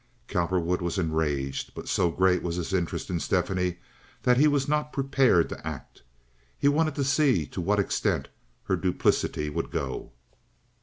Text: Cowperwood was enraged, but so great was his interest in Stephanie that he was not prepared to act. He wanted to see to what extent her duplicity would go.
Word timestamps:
Cowperwood 0.27 0.81
was 0.81 0.97
enraged, 0.97 1.75
but 1.75 1.87
so 1.87 2.09
great 2.09 2.41
was 2.41 2.55
his 2.55 2.73
interest 2.73 3.11
in 3.11 3.19
Stephanie 3.19 3.77
that 4.23 4.37
he 4.37 4.47
was 4.47 4.67
not 4.67 4.91
prepared 4.91 5.47
to 5.49 5.67
act. 5.67 6.01
He 6.57 6.67
wanted 6.67 6.95
to 6.95 7.03
see 7.03 7.45
to 7.45 7.61
what 7.61 7.79
extent 7.79 8.27
her 8.63 8.75
duplicity 8.75 9.47
would 9.51 9.69
go. 9.69 10.09